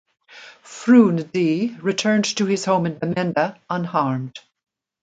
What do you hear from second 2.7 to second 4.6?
in Bamenda unharmed.